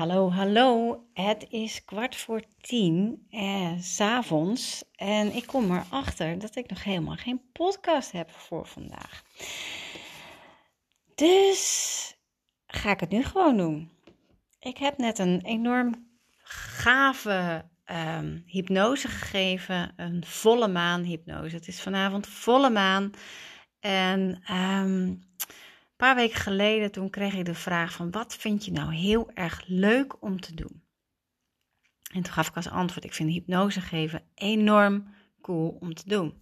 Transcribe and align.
Hallo, 0.00 0.30
hallo. 0.30 1.02
Het 1.12 1.46
is 1.48 1.84
kwart 1.84 2.16
voor 2.16 2.42
tien, 2.60 3.26
eh, 3.30 3.72
s 3.78 4.00
avonds. 4.00 4.84
En 4.94 5.34
ik 5.34 5.46
kom 5.46 5.70
erachter 5.76 6.38
dat 6.38 6.56
ik 6.56 6.70
nog 6.70 6.84
helemaal 6.84 7.16
geen 7.16 7.40
podcast 7.52 8.12
heb 8.12 8.30
voor 8.30 8.66
vandaag. 8.66 9.22
Dus 11.14 12.16
ga 12.66 12.90
ik 12.90 13.00
het 13.00 13.10
nu 13.10 13.24
gewoon 13.24 13.56
doen. 13.56 13.90
Ik 14.58 14.78
heb 14.78 14.98
net 14.98 15.18
een 15.18 15.40
enorm 15.42 16.08
gave 16.42 17.64
um, 17.86 18.42
hypnose 18.46 19.08
gegeven. 19.08 19.92
Een 19.96 20.24
volle 20.24 20.68
maan 20.68 21.02
hypnose. 21.02 21.54
Het 21.54 21.68
is 21.68 21.82
vanavond 21.82 22.26
volle 22.26 22.70
maan. 22.70 23.10
En 23.80 24.42
um, 24.52 25.29
paar 26.00 26.14
weken 26.14 26.40
geleden 26.40 26.92
toen 26.92 27.10
kreeg 27.10 27.34
ik 27.34 27.44
de 27.44 27.54
vraag 27.54 27.92
van 27.92 28.10
wat 28.10 28.34
vind 28.34 28.64
je 28.64 28.72
nou 28.72 28.94
heel 28.94 29.30
erg 29.34 29.62
leuk 29.66 30.22
om 30.22 30.40
te 30.40 30.54
doen? 30.54 30.82
En 32.12 32.22
toen 32.22 32.32
gaf 32.32 32.48
ik 32.48 32.56
als 32.56 32.70
antwoord, 32.70 33.04
ik 33.04 33.14
vind 33.14 33.30
hypnose 33.30 33.80
geven 33.80 34.22
enorm 34.34 35.14
cool 35.42 35.76
om 35.80 35.94
te 35.94 36.08
doen. 36.08 36.40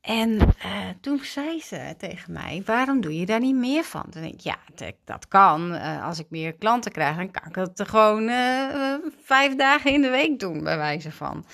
En 0.00 0.30
uh, 0.30 0.88
toen 1.00 1.18
zei 1.18 1.60
ze 1.60 1.94
tegen 1.98 2.32
mij, 2.32 2.62
waarom 2.64 3.00
doe 3.00 3.18
je 3.18 3.26
daar 3.26 3.40
niet 3.40 3.54
meer 3.54 3.84
van? 3.84 4.10
Toen 4.10 4.22
denk 4.22 4.34
ik, 4.34 4.40
ja, 4.40 4.58
dat 5.04 5.28
kan. 5.28 5.74
Uh, 5.74 6.04
als 6.04 6.18
ik 6.18 6.30
meer 6.30 6.52
klanten 6.52 6.92
krijg, 6.92 7.16
dan 7.16 7.30
kan 7.30 7.48
ik 7.48 7.54
het 7.54 7.88
gewoon 7.88 8.22
uh, 8.22 8.94
vijf 9.22 9.56
dagen 9.56 9.92
in 9.92 10.02
de 10.02 10.10
week 10.10 10.38
doen, 10.38 10.62
bij 10.62 10.76
wijze 10.76 11.12
van. 11.12 11.44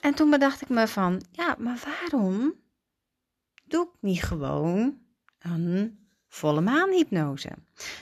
En 0.00 0.14
toen 0.14 0.30
bedacht 0.30 0.60
ik 0.60 0.68
me 0.68 0.88
van, 0.88 1.22
ja, 1.30 1.56
maar 1.58 1.78
waarom 1.84 2.54
doe 3.64 3.84
ik 3.84 3.92
niet 4.00 4.22
gewoon 4.22 5.03
een 5.52 5.98
volle 6.28 6.60
maanhypnose. 6.60 7.50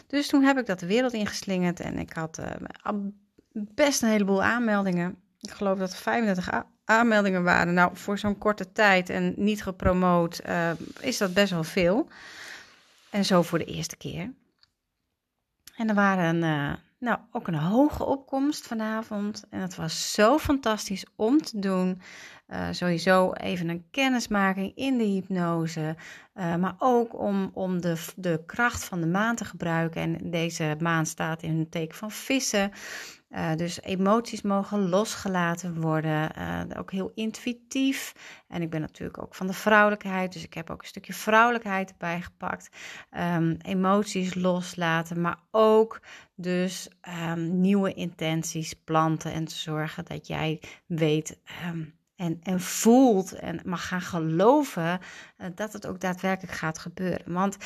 Dus 0.06 0.28
toen 0.28 0.42
heb 0.42 0.58
ik 0.58 0.66
dat 0.66 0.80
de 0.80 0.86
wereld 0.86 1.12
ingeslingerd 1.12 1.80
en 1.80 1.98
ik 1.98 2.12
had 2.12 2.38
uh, 2.38 2.46
best 3.52 4.02
een 4.02 4.08
heleboel 4.08 4.42
aanmeldingen. 4.42 5.16
Ik 5.40 5.50
geloof 5.50 5.78
dat 5.78 5.90
er 5.90 5.96
35 5.96 6.64
aanmeldingen 6.84 7.42
waren. 7.42 7.74
Nou, 7.74 7.96
voor 7.96 8.18
zo'n 8.18 8.38
korte 8.38 8.72
tijd 8.72 9.10
en 9.10 9.34
niet 9.36 9.62
gepromoot 9.62 10.40
uh, 10.46 10.70
is 11.00 11.18
dat 11.18 11.34
best 11.34 11.52
wel 11.52 11.64
veel. 11.64 12.08
En 13.10 13.24
zo 13.24 13.42
voor 13.42 13.58
de 13.58 13.64
eerste 13.64 13.96
keer. 13.96 14.32
En 15.77 15.88
er 15.88 15.94
waren 15.94 16.36
uh, 16.36 16.72
nou, 17.03 17.19
ook 17.33 17.48
een 17.48 17.55
hoge 17.55 18.05
opkomst 18.05 18.67
vanavond. 18.67 19.45
En 19.50 19.61
het 19.61 19.75
was 19.75 20.12
zo 20.12 20.39
fantastisch 20.39 21.06
om 21.17 21.42
te 21.42 21.58
doen. 21.58 22.00
Uh, 22.48 22.69
sowieso 22.70 23.33
even 23.33 23.69
een 23.69 23.86
kennismaking 23.91 24.72
in 24.75 24.98
de 24.98 25.05
hypnose. 25.05 25.96
Uh, 26.35 26.57
maar 26.57 26.74
ook 26.79 27.18
om, 27.18 27.51
om 27.55 27.80
de, 27.80 28.07
de 28.17 28.42
kracht 28.46 28.85
van 28.85 29.01
de 29.01 29.07
maan 29.07 29.36
te 29.36 29.45
gebruiken. 29.45 30.02
En 30.02 30.30
deze 30.30 30.77
maan 30.79 31.07
staat 31.07 31.42
in 31.42 31.58
een 31.58 31.68
teken 31.68 31.96
van 31.96 32.11
vissen. 32.11 32.70
Uh, 33.34 33.54
dus 33.54 33.82
emoties 33.82 34.42
mogen 34.42 34.88
losgelaten 34.88 35.80
worden. 35.80 36.30
ook 36.78 36.90
heel 36.90 37.12
intuïtief. 37.14 38.12
En 38.48 38.62
ik 38.62 38.70
ben 38.70 38.80
natuurlijk 38.80 39.22
ook 39.22 39.34
van 39.34 39.46
de 39.46 39.52
vrouwelijkheid. 39.52 40.32
Dus 40.32 40.42
ik 40.42 40.54
heb 40.54 40.70
ook 40.70 40.80
een 40.80 40.88
stukje 40.88 41.12
vrouwelijkheid 41.12 41.90
erbij 41.90 42.20
gepakt. 42.20 42.68
Um, 43.18 43.56
emoties 43.62 44.34
loslaten. 44.34 45.20
Maar 45.20 45.38
ook 45.50 46.00
dus 46.34 46.88
um, 47.28 47.60
nieuwe 47.60 47.94
intenties 47.94 48.74
planten. 48.74 49.32
En 49.32 49.44
te 49.44 49.54
zorgen 49.54 50.04
dat 50.04 50.26
jij 50.26 50.60
weet. 50.86 51.38
Um, 51.68 52.00
en, 52.16 52.38
en 52.42 52.60
voelt 52.60 53.32
en 53.32 53.60
mag 53.64 53.88
gaan 53.88 54.00
geloven 54.00 55.00
uh, 55.38 55.46
dat 55.54 55.72
het 55.72 55.86
ook 55.86 56.00
daadwerkelijk 56.00 56.56
gaat 56.56 56.78
gebeuren. 56.78 57.32
Want 57.32 57.56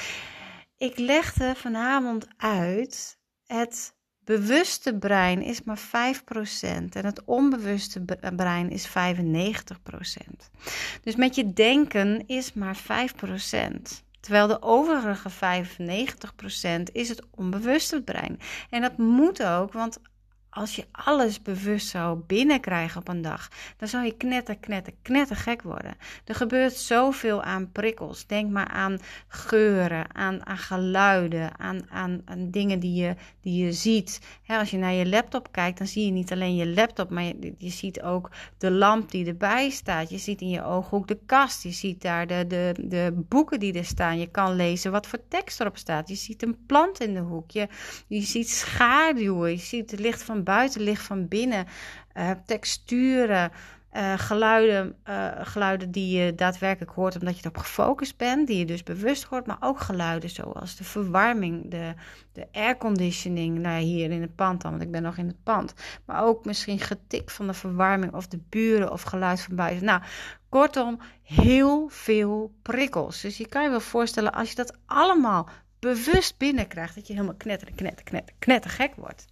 ik 0.76 0.98
legde 0.98 1.54
vanavond 1.56 2.26
uit, 2.36 3.18
het 3.46 3.95
bewuste 4.26 4.94
brein 4.94 5.42
is 5.42 5.62
maar 5.62 5.80
5% 5.80 5.82
en 6.92 7.04
het 7.04 7.22
onbewuste 7.24 8.04
brein 8.36 8.70
is 8.70 8.88
95%. 8.88 8.92
Dus 11.02 11.16
met 11.16 11.34
je 11.34 11.52
denken 11.52 12.26
is 12.26 12.52
maar 12.52 12.76
5%. 12.76 12.80
Terwijl 14.20 14.46
de 14.46 14.62
overige 14.62 15.30
95% 15.30 16.92
is 16.92 17.08
het 17.08 17.22
onbewuste 17.30 18.02
brein. 18.02 18.38
En 18.70 18.80
dat 18.80 18.96
moet 18.98 19.42
ook, 19.42 19.72
want 19.72 19.98
als 20.56 20.76
je 20.76 20.84
alles 20.92 21.42
bewust 21.42 21.88
zou 21.88 22.18
binnenkrijgen 22.26 23.00
op 23.00 23.08
een 23.08 23.22
dag, 23.22 23.48
dan 23.76 23.88
zou 23.88 24.04
je 24.04 24.16
knetter, 24.16 24.56
knetter, 24.58 24.92
knetter 25.02 25.36
gek 25.36 25.62
worden. 25.62 25.96
Er 26.24 26.34
gebeurt 26.34 26.72
zoveel 26.72 27.42
aan 27.42 27.72
prikkels. 27.72 28.26
Denk 28.26 28.50
maar 28.50 28.68
aan 28.68 28.98
geuren, 29.28 30.14
aan, 30.14 30.46
aan 30.46 30.58
geluiden, 30.58 31.58
aan, 31.58 31.86
aan, 31.90 32.22
dingen 32.50 32.80
die 32.80 32.94
je, 32.94 33.14
die 33.40 33.64
je 33.64 33.72
ziet. 33.72 34.20
als 34.46 34.70
je 34.70 34.76
naar 34.76 34.92
je 34.92 35.06
laptop 35.08 35.52
kijkt, 35.52 35.78
dan 35.78 35.86
zie 35.86 36.04
je 36.06 36.12
niet 36.12 36.32
alleen 36.32 36.56
je 36.56 36.66
laptop, 36.66 37.10
maar 37.10 37.22
je, 37.22 37.54
je 37.58 37.70
ziet 37.70 38.02
ook 38.02 38.30
de 38.58 38.70
lamp 38.70 39.10
die 39.10 39.26
erbij 39.26 39.70
staat. 39.70 40.10
Je 40.10 40.18
ziet 40.18 40.40
in 40.40 40.50
je 40.50 40.64
ooghoek 40.64 41.08
de 41.08 41.18
kast. 41.26 41.62
Je 41.62 41.72
ziet 41.72 42.02
daar 42.02 42.26
de, 42.26 42.44
de, 42.48 42.74
de 42.78 43.24
boeken 43.28 43.60
die 43.60 43.72
er 43.72 43.84
staan. 43.84 44.18
Je 44.18 44.30
kan 44.30 44.56
lezen 44.56 44.92
wat 44.92 45.06
voor 45.06 45.20
tekst 45.28 45.60
erop 45.60 45.76
staat. 45.76 46.08
Je 46.08 46.14
ziet 46.14 46.42
een 46.42 46.56
plant 46.66 47.00
in 47.00 47.14
de 47.14 47.20
hoek. 47.20 47.50
Je, 47.50 47.68
je 48.06 48.20
ziet 48.20 48.50
schaduwen. 48.50 49.50
Je 49.50 49.56
ziet 49.56 49.90
het 49.90 50.00
licht 50.00 50.22
van 50.22 50.44
buitenlicht 50.46 51.02
van 51.02 51.28
binnen, 51.28 51.66
uh, 52.16 52.30
texturen, 52.44 53.52
uh, 53.96 54.12
geluiden, 54.16 54.96
uh, 55.08 55.28
geluiden 55.40 55.90
die 55.90 56.18
je 56.18 56.34
daadwerkelijk 56.34 56.92
hoort 56.92 57.18
omdat 57.18 57.34
je 57.34 57.40
erop 57.40 57.58
gefocust 57.58 58.16
bent, 58.16 58.46
die 58.46 58.58
je 58.58 58.64
dus 58.64 58.82
bewust 58.82 59.22
hoort, 59.22 59.46
maar 59.46 59.56
ook 59.60 59.80
geluiden 59.80 60.30
zoals 60.30 60.76
de 60.76 60.84
verwarming, 60.84 61.70
de, 61.70 61.94
de 62.32 62.46
airconditioning, 62.52 63.58
nou 63.58 63.82
hier 63.82 64.10
in 64.10 64.20
het 64.20 64.34
pand 64.34 64.62
dan, 64.62 64.70
want 64.70 64.82
ik 64.82 64.90
ben 64.90 65.02
nog 65.02 65.16
in 65.16 65.26
het 65.26 65.42
pand, 65.42 65.74
maar 66.04 66.24
ook 66.24 66.44
misschien 66.44 66.78
getik 66.78 67.30
van 67.30 67.46
de 67.46 67.54
verwarming 67.54 68.14
of 68.14 68.26
de 68.26 68.40
buren 68.48 68.92
of 68.92 69.02
geluid 69.02 69.40
van 69.40 69.56
buiten. 69.56 69.84
Nou, 69.84 70.02
kortom, 70.48 71.00
heel 71.22 71.88
veel 71.88 72.52
prikkels. 72.62 73.20
Dus 73.20 73.36
je 73.36 73.48
kan 73.48 73.62
je 73.62 73.70
wel 73.70 73.80
voorstellen 73.80 74.32
als 74.32 74.48
je 74.48 74.54
dat 74.54 74.76
allemaal 74.86 75.48
bewust 75.78 76.38
binnenkrijgt, 76.38 76.94
dat 76.94 77.06
je 77.06 77.12
helemaal 77.12 77.36
knetter, 77.36 77.72
knetter, 77.74 78.04
knetter, 78.04 78.34
knetter 78.38 78.70
gek 78.70 78.94
wordt. 78.96 79.26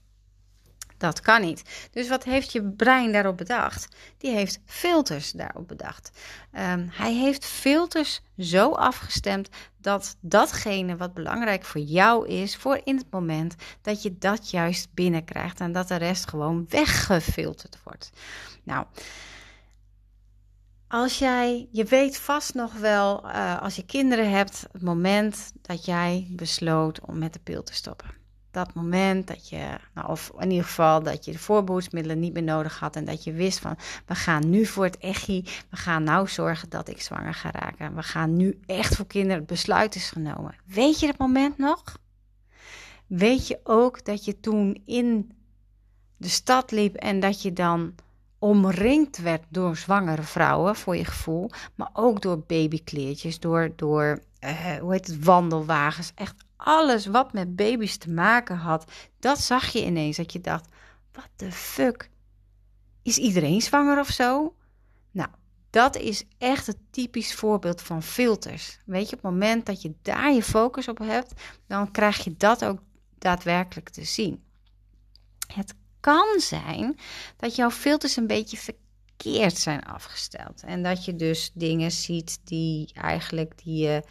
Dat 1.04 1.20
kan 1.20 1.40
niet. 1.40 1.88
Dus 1.90 2.08
wat 2.08 2.24
heeft 2.24 2.52
je 2.52 2.62
brein 2.62 3.12
daarop 3.12 3.36
bedacht? 3.36 3.96
Die 4.18 4.30
heeft 4.30 4.60
filters 4.64 5.32
daarop 5.32 5.68
bedacht. 5.68 6.10
Um, 6.52 6.88
hij 6.92 7.14
heeft 7.14 7.44
filters 7.44 8.20
zo 8.38 8.70
afgestemd 8.70 9.48
dat 9.80 10.16
datgene 10.20 10.96
wat 10.96 11.14
belangrijk 11.14 11.64
voor 11.64 11.80
jou 11.80 12.28
is, 12.28 12.56
voor 12.56 12.80
in 12.84 12.96
het 12.96 13.06
moment 13.10 13.54
dat 13.82 14.02
je 14.02 14.18
dat 14.18 14.50
juist 14.50 14.88
binnenkrijgt 14.94 15.60
en 15.60 15.72
dat 15.72 15.88
de 15.88 15.96
rest 15.96 16.28
gewoon 16.28 16.66
weggefilterd 16.68 17.78
wordt. 17.82 18.10
Nou. 18.62 18.86
Als 20.88 21.18
jij, 21.18 21.68
je 21.72 21.84
weet 21.84 22.18
vast 22.18 22.54
nog 22.54 22.72
wel, 22.72 23.24
uh, 23.24 23.62
als 23.62 23.76
je 23.76 23.84
kinderen 23.84 24.30
hebt, 24.30 24.66
het 24.72 24.82
moment 24.82 25.52
dat 25.62 25.84
jij 25.84 26.26
besloot 26.30 27.00
om 27.00 27.18
met 27.18 27.32
de 27.32 27.40
pil 27.40 27.62
te 27.62 27.74
stoppen 27.74 28.23
dat 28.54 28.74
moment 28.74 29.26
dat 29.26 29.48
je, 29.48 29.78
nou, 29.94 30.08
of 30.08 30.32
in 30.38 30.50
ieder 30.50 30.64
geval 30.64 31.02
dat 31.02 31.24
je 31.24 31.32
de 31.32 31.38
voorbehoedsmiddelen 31.38 32.20
niet 32.20 32.32
meer 32.32 32.42
nodig 32.42 32.78
had 32.78 32.96
en 32.96 33.04
dat 33.04 33.24
je 33.24 33.32
wist 33.32 33.58
van, 33.58 33.76
we 34.06 34.14
gaan 34.14 34.50
nu 34.50 34.66
voor 34.66 34.84
het 34.84 34.98
echi, 34.98 35.44
we 35.70 35.76
gaan 35.76 36.02
nou 36.02 36.28
zorgen 36.28 36.68
dat 36.68 36.88
ik 36.88 37.02
zwanger 37.02 37.34
ga 37.34 37.50
raken. 37.50 37.94
We 37.94 38.02
gaan 38.02 38.36
nu 38.36 38.60
echt 38.66 38.96
voor 38.96 39.06
kinderen, 39.06 39.38
het 39.38 39.46
besluit 39.46 39.94
is 39.94 40.10
genomen. 40.10 40.54
Weet 40.66 41.00
je 41.00 41.06
dat 41.06 41.18
moment 41.18 41.58
nog? 41.58 41.82
Weet 43.06 43.46
je 43.46 43.60
ook 43.64 44.04
dat 44.04 44.24
je 44.24 44.40
toen 44.40 44.82
in 44.86 45.32
de 46.16 46.28
stad 46.28 46.70
liep 46.70 46.94
en 46.94 47.20
dat 47.20 47.42
je 47.42 47.52
dan 47.52 47.94
omringd 48.38 49.18
werd 49.18 49.42
door 49.48 49.76
zwangere 49.76 50.22
vrouwen, 50.22 50.76
voor 50.76 50.96
je 50.96 51.04
gevoel, 51.04 51.50
maar 51.74 51.90
ook 51.92 52.22
door 52.22 52.38
babykleertjes, 52.38 53.40
door, 53.40 53.72
door 53.76 54.22
uh, 54.44 54.72
hoe 54.80 54.92
heet 54.92 55.06
het, 55.06 55.24
wandelwagens, 55.24 56.12
echt 56.14 56.44
alles 56.56 57.06
wat 57.06 57.32
met 57.32 57.56
baby's 57.56 57.96
te 57.96 58.10
maken 58.10 58.56
had, 58.56 58.92
dat 59.18 59.40
zag 59.40 59.68
je 59.68 59.84
ineens. 59.84 60.16
Dat 60.16 60.32
je 60.32 60.40
dacht: 60.40 60.68
wat 61.12 61.28
de 61.36 61.52
fuck? 61.52 62.10
Is 63.02 63.18
iedereen 63.18 63.60
zwanger 63.60 63.98
of 63.98 64.08
zo? 64.08 64.54
Nou, 65.10 65.28
dat 65.70 65.96
is 65.96 66.24
echt 66.38 66.66
het 66.66 66.78
typisch 66.90 67.34
voorbeeld 67.34 67.82
van 67.82 68.02
filters. 68.02 68.78
Weet 68.84 69.08
je, 69.10 69.16
op 69.16 69.22
het 69.22 69.30
moment 69.30 69.66
dat 69.66 69.82
je 69.82 69.94
daar 70.02 70.32
je 70.32 70.42
focus 70.42 70.88
op 70.88 70.98
hebt, 70.98 71.32
dan 71.66 71.90
krijg 71.90 72.24
je 72.24 72.34
dat 72.36 72.64
ook 72.64 72.78
daadwerkelijk 73.18 73.88
te 73.88 74.04
zien. 74.04 74.44
Het 75.46 75.74
kan 76.00 76.40
zijn 76.40 76.98
dat 77.36 77.56
jouw 77.56 77.70
filters 77.70 78.16
een 78.16 78.26
beetje 78.26 78.56
verkeerd 78.56 79.58
zijn 79.58 79.82
afgesteld. 79.82 80.62
En 80.62 80.82
dat 80.82 81.04
je 81.04 81.16
dus 81.16 81.50
dingen 81.54 81.90
ziet 81.90 82.38
die 82.44 82.90
eigenlijk 82.94 83.64
die 83.64 83.86
je, 83.86 84.02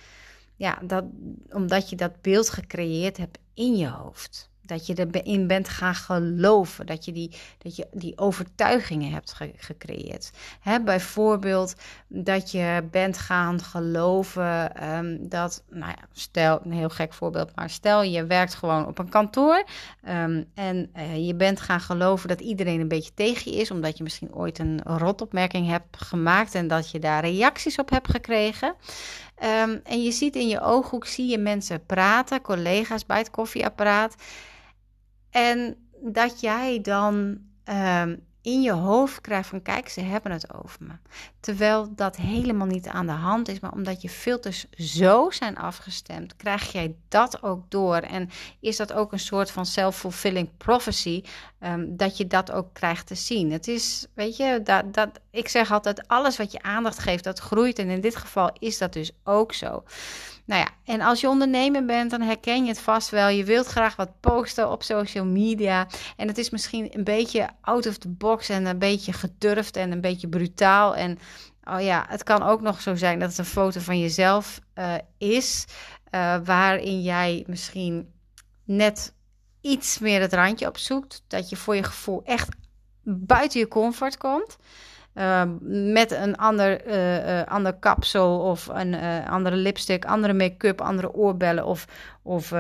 ja, 0.56 0.80
dat, 0.84 1.04
omdat 1.50 1.90
je 1.90 1.96
dat 1.96 2.22
beeld 2.22 2.50
gecreëerd 2.50 3.18
hebt 3.18 3.38
in 3.54 3.76
je 3.76 3.88
hoofd. 3.88 4.52
Dat 4.66 4.86
je 4.86 5.08
erin 5.12 5.48
bent 5.48 5.70
gaan 5.70 5.96
geloven. 5.96 6.86
Dat 6.86 7.06
je 7.06 7.12
die, 7.12 7.32
dat 7.58 7.76
je 7.76 7.88
die 7.92 8.18
overtuigingen 8.18 9.12
hebt 9.12 9.36
gecreëerd. 9.58 10.32
Hè, 10.60 10.82
bijvoorbeeld 10.82 11.76
dat 12.08 12.52
je 12.52 12.88
bent 12.92 13.18
gaan 13.18 13.62
geloven 13.62 14.76
ehm, 14.76 15.18
dat, 15.20 15.64
nou 15.70 15.92
ja, 15.98 16.08
stel, 16.12 16.60
een 16.64 16.72
heel 16.72 16.90
gek 16.90 17.14
voorbeeld, 17.14 17.56
maar 17.56 17.70
stel 17.70 18.04
je 18.04 18.26
werkt 18.26 18.54
gewoon 18.54 18.88
op 18.88 18.98
een 18.98 19.10
kantoor. 19.10 19.64
Um, 20.10 20.46
en 20.54 20.90
uh, 20.96 21.28
je 21.28 21.36
bent 21.36 21.62
gaan 21.62 21.80
geloven 21.80 22.28
dat 22.28 22.42
iedereen 22.42 22.80
een 22.80 22.88
beetje 22.88 23.14
tegen 23.14 23.52
je 23.52 23.58
is. 23.58 23.72
Omdat 23.72 23.98
je 23.98 24.04
misschien 24.04 24.36
ooit 24.36 24.60
een 24.60 24.82
rotopmerking 24.84 25.68
hebt 25.68 25.98
gemaakt 25.98 26.56
en 26.56 26.68
dat 26.68 26.92
je 26.92 27.00
daar 27.00 27.26
reacties 27.26 27.80
op 27.80 27.90
hebt 27.90 28.10
gekregen. 28.10 28.76
Um, 29.44 29.80
en 29.84 30.04
je 30.04 30.12
ziet 30.12 30.36
in 30.36 30.48
je 30.48 30.62
ooghoek, 30.62 31.06
zie 31.06 31.28
je 31.28 31.38
mensen 31.38 31.86
praten, 31.86 32.42
collega's 32.42 33.06
bij 33.06 33.18
het 33.18 33.30
koffieapparaat. 33.30 34.16
En 35.30 35.76
dat 36.02 36.40
jij 36.40 36.82
dan 36.82 37.38
um, 37.70 38.26
in 38.44 38.62
je 38.62 38.72
hoofd 38.72 39.22
krijgt 39.22 39.50
van 39.50 39.62
kijk, 39.62 39.90
ze 39.90 40.02
hebben 40.02 40.32
het 40.32 40.54
over 40.54 40.78
me. 40.80 40.94
Terwijl 41.40 41.96
dat 41.96 42.16
helemaal 42.16 42.68
niet 42.68 42.88
aan 42.88 43.06
de 43.06 43.12
hand 43.12 43.48
is, 43.48 43.60
maar 43.60 43.72
omdat 43.72 44.02
je 44.02 44.10
filters 44.10 44.66
zo 44.72 45.30
zijn 45.30 45.58
afgestemd, 45.58 46.36
krijg 46.36 46.72
jij 46.72 46.96
dat 47.08 47.44
ook 47.44 47.72
door. 47.72 47.96
En 47.96 48.30
is 48.60 48.78
dat 48.78 48.94
ook 48.94 49.12
een 49.12 49.20
soort 49.20 49.52
van 49.52 49.66
self-fulfilling 49.66 50.50
prophecy, 50.58 51.24
um, 51.60 51.98
dat 51.98 52.18
je 52.18 52.28
dat 52.28 52.52
ook 52.52 52.74
krijgt 52.74 53.08
te 53.08 53.16
zien. 53.16 53.52
Het 53.52 53.68
is, 53.68 54.08
weet 54.14 54.38
je, 54.38 54.62
dat, 54.64 54.94
dat, 54.94 55.10
ik 55.32 55.48
zeg 55.48 55.72
altijd, 55.72 56.08
alles 56.08 56.38
wat 56.38 56.52
je 56.52 56.62
aandacht 56.62 57.00
geeft, 57.00 57.24
dat 57.24 57.40
groeit. 57.40 57.80
En 57.80 57.90
in 57.90 58.02
dit 58.02 58.16
geval 58.16 58.52
is 58.60 58.78
dat 58.78 58.94
dus 58.94 59.12
ook 59.24 59.54
zo. 59.54 59.84
Nou 60.46 60.62
ja, 60.62 60.70
en 60.94 61.02
als 61.02 61.22
je 61.22 61.30
ondernemer 61.30 61.86
bent, 61.86 62.12
dan 62.12 62.22
herken 62.22 62.64
je 62.64 62.70
het 62.70 62.80
vast 62.80 63.10
wel. 63.10 63.28
Je 63.28 63.44
wilt 63.44 63.66
graag 63.66 63.96
wat 63.96 64.20
posten 64.20 64.72
op 64.72 64.84
social 64.84 65.26
media. 65.26 65.88
En 66.18 66.28
het 66.28 66.38
is 66.38 66.50
misschien 66.50 66.98
een 66.98 67.04
beetje 67.04 67.50
out 67.62 67.88
of 67.88 67.98
the 67.98 68.10
box 68.10 68.50
en 68.50 68.66
een 68.66 68.80
beetje 68.80 69.14
gedurfd 69.14 69.76
en 69.76 69.92
een 69.92 70.02
beetje 70.02 70.28
brutaal. 70.28 70.96
En 70.96 71.20
oh 71.64 71.82
ja, 71.82 72.06
het 72.08 72.24
kan 72.24 72.44
ook 72.44 72.62
nog 72.62 72.82
zo 72.82 72.96
zijn 72.96 73.20
dat 73.20 73.30
het 73.30 73.38
een 73.38 73.46
foto 73.46 73.80
van 73.80 74.00
jezelf 74.00 74.60
uh, 74.76 74.94
is, 75.18 75.66
uh, 76.12 76.38
waarin 76.44 77.02
jij 77.02 77.44
misschien 77.48 78.14
net 78.64 79.14
iets 79.62 80.00
meer 80.00 80.22
het 80.22 80.34
randje 80.34 80.68
opzoekt. 80.68 81.24
Dat 81.28 81.50
je 81.50 81.56
voor 81.56 81.76
je 81.76 81.84
gevoel 81.84 82.22
echt 82.24 82.50
buiten 83.04 83.60
je 83.60 83.68
comfort 83.68 84.18
komt. 84.18 84.58
Uh, 85.16 85.44
met 85.94 86.12
een 86.12 86.38
ander, 86.38 86.88
uh, 86.88 87.40
uh, 87.40 87.44
ander 87.46 87.74
kapsel 87.74 88.40
of 88.40 88.68
een 88.68 88.96
andere 89.30 89.56
lipstick, 89.56 90.06
andere 90.06 90.34
make-up, 90.34 90.82
andere 90.82 91.14
oorbellen 91.14 91.66
of, 91.66 91.86
of 92.24 92.54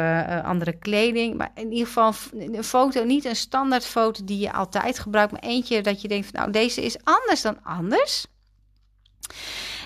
andere 0.43 0.77
kleding. 0.77 1.37
Maar 1.37 1.51
in 1.55 1.71
ieder 1.71 1.87
geval 1.87 2.13
een 2.31 2.63
foto, 2.63 3.03
niet 3.03 3.25
een 3.25 3.35
standaard 3.35 3.85
foto 3.85 4.23
die 4.23 4.39
je 4.39 4.53
altijd 4.53 4.99
gebruikt, 4.99 5.31
maar 5.31 5.41
eentje 5.41 5.81
dat 5.81 6.01
je 6.01 6.07
denkt 6.07 6.25
van 6.25 6.39
nou 6.39 6.51
deze 6.51 6.81
is 6.81 6.97
anders 7.03 7.41
dan 7.41 7.63
anders. 7.63 8.25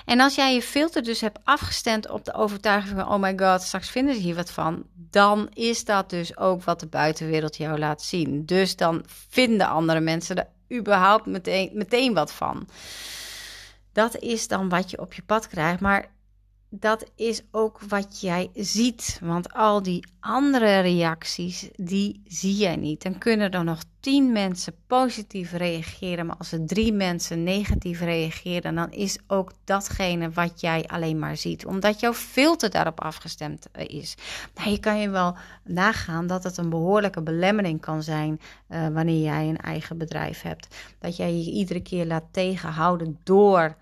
En 0.06 0.20
als 0.20 0.36
jij 0.36 0.54
je 0.54 0.62
filter 0.62 1.04
dus 1.04 1.22
hebt 1.22 1.40
afgestemd 1.44 2.10
op 2.10 2.26
de 2.26 2.34
overtuiging 2.34 3.00
van 3.00 3.08
oh 3.08 3.20
my 3.20 3.38
god, 3.38 3.62
straks 3.62 3.90
vinden 3.90 4.16
ze 4.16 4.22
hier 4.22 4.36
wat 4.36 4.52
van, 4.52 4.84
dan 4.94 5.50
is 5.54 5.86
dat 5.86 6.10
dus 6.10 6.38
ook 6.38 6.64
wat 6.64 6.80
de 6.80 6.88
buitenwereld 6.88 7.58
jou 7.58 7.80
laat 7.80 8.02
zien. 8.02 8.46
Dus 8.46 8.76
dan 8.76 9.04
vinden 9.30 9.68
andere 9.68 10.00
mensen 10.00 10.36
er 10.36 10.48
überhaupt 10.72 11.26
meteen, 11.26 11.70
meteen 11.74 12.14
wat 12.14 12.34
van. 12.34 12.68
Dat 13.92 14.18
is 14.18 14.48
dan 14.48 14.70
wat 14.70 14.92
je 14.92 15.00
op 15.00 15.14
je 15.14 15.22
pad 15.22 15.48
krijgt. 15.48 15.80
Maar 15.80 16.12
dat 16.70 17.12
is 17.16 17.42
ook 17.52 17.80
wat 17.88 18.22
jij 18.22 18.50
ziet. 18.54 19.20
Want 19.24 19.54
al 19.54 19.84
die 19.84 20.08
andere 20.20 20.80
reacties, 20.80 21.70
die 21.76 22.22
zie 22.26 22.56
jij 22.56 22.76
niet. 22.76 23.04
Dan 23.04 23.18
kunnen 23.18 23.52
er 23.52 23.64
nog 23.64 23.82
tien 24.00 24.32
mensen 24.32 24.74
positief 24.88 25.52
reageren. 25.52 26.26
Maar 26.26 26.36
als 26.38 26.52
er 26.52 26.66
drie 26.66 26.94
mensen 26.94 27.44
negatief 27.44 28.00
reageren, 28.00 28.76
dan 28.76 28.92
is 28.92 29.18
ook 29.28 29.52
datgene 29.64 30.30
wat 30.30 30.62
jij 30.62 30.86
alleen 30.88 31.20
maar 31.20 31.38
ziet. 31.38 31.66
Omdat 31.66 32.00
jouw 32.00 32.14
filter 32.14 32.70
daarop 32.70 33.02
afgestemd 33.02 33.68
eh, 33.72 33.86
is. 33.88 34.16
Nou, 34.56 34.70
je 34.70 34.80
kan 34.80 35.00
je 35.00 35.10
wel 35.10 35.36
nagaan 35.64 36.28
dat 36.28 36.44
het 36.44 36.58
een 36.58 36.70
behoorlijke 36.70 37.22
belemmering 37.22 37.82
kan 37.82 38.04
zijn 38.04 38.40
uh, 38.70 38.88
wanneer 38.88 39.22
jij 39.22 39.50
een 39.50 39.58
eigen 39.58 39.98
bedrijf 39.98 40.42
hebt. 40.42 40.76
Dat 41.00 41.16
jij 41.16 41.34
je 41.34 41.52
iedere 41.52 41.82
keer 41.82 42.06
laat 42.06 42.26
tegenhouden 42.32 43.20
door 43.24 43.76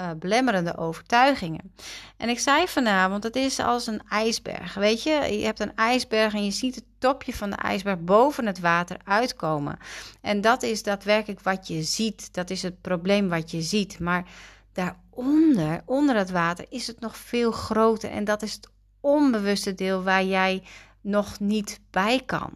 uh, 0.00 0.10
belemmerende 0.18 0.76
overtuigingen. 0.76 1.72
En 2.16 2.28
ik 2.28 2.38
zei 2.38 2.68
vanavond, 2.68 3.22
het 3.22 3.36
is 3.36 3.58
als 3.58 3.86
een 3.86 4.02
ijsberg. 4.08 4.74
Weet 4.74 5.02
je, 5.02 5.10
je 5.10 5.44
hebt 5.44 5.60
een 5.60 5.76
ijsberg 5.76 6.34
en 6.34 6.44
je 6.44 6.50
ziet 6.50 6.74
het 6.74 6.84
topje 6.98 7.34
van 7.34 7.50
de 7.50 7.56
ijsberg 7.56 7.98
boven 8.00 8.46
het 8.46 8.60
water 8.60 8.96
uitkomen. 9.04 9.78
En 10.20 10.40
dat 10.40 10.62
is 10.62 10.82
daadwerkelijk 10.82 11.40
wat 11.40 11.68
je 11.68 11.82
ziet. 11.82 12.34
Dat 12.34 12.50
is 12.50 12.62
het 12.62 12.80
probleem 12.80 13.28
wat 13.28 13.50
je 13.50 13.62
ziet. 13.62 13.98
Maar 13.98 14.24
daaronder, 14.72 15.82
onder 15.84 16.16
het 16.16 16.30
water, 16.30 16.66
is 16.68 16.86
het 16.86 17.00
nog 17.00 17.16
veel 17.16 17.50
groter. 17.50 18.10
En 18.10 18.24
dat 18.24 18.42
is 18.42 18.52
het 18.52 18.68
onbewuste 19.00 19.74
deel 19.74 20.02
waar 20.02 20.24
jij 20.24 20.62
nog 21.00 21.40
niet 21.40 21.80
bij 21.90 22.22
kan. 22.26 22.52